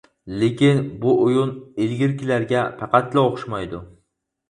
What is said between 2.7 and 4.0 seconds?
پەقەتلا ئوخشىمايدۇ.